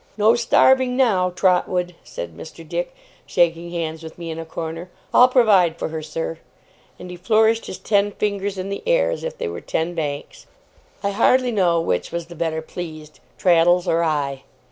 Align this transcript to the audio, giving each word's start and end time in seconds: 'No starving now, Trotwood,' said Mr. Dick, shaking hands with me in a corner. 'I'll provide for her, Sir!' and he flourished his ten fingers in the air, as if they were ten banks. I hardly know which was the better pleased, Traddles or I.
'No 0.17 0.33
starving 0.33 0.97
now, 0.97 1.29
Trotwood,' 1.29 1.93
said 2.03 2.35
Mr. 2.35 2.67
Dick, 2.67 2.95
shaking 3.27 3.69
hands 3.69 4.01
with 4.01 4.17
me 4.17 4.31
in 4.31 4.39
a 4.39 4.45
corner. 4.45 4.89
'I'll 5.13 5.27
provide 5.29 5.77
for 5.77 5.89
her, 5.89 6.01
Sir!' 6.01 6.39
and 6.97 7.11
he 7.11 7.15
flourished 7.15 7.67
his 7.67 7.77
ten 7.77 8.11
fingers 8.13 8.57
in 8.57 8.69
the 8.69 8.81
air, 8.87 9.11
as 9.11 9.23
if 9.23 9.37
they 9.37 9.47
were 9.47 9.61
ten 9.61 9.93
banks. 9.93 10.47
I 11.03 11.11
hardly 11.11 11.51
know 11.51 11.79
which 11.79 12.11
was 12.11 12.25
the 12.25 12.35
better 12.35 12.63
pleased, 12.63 13.19
Traddles 13.37 13.87
or 13.87 14.03
I. 14.03 14.41